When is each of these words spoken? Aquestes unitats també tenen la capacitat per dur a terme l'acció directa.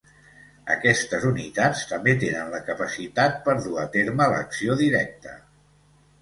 Aquestes 0.75 1.27
unitats 1.31 1.83
també 1.91 2.15
tenen 2.23 2.49
la 2.53 2.61
capacitat 2.71 3.37
per 3.45 3.55
dur 3.67 3.75
a 3.83 3.85
terme 3.99 4.29
l'acció 4.33 4.79
directa. 4.83 5.37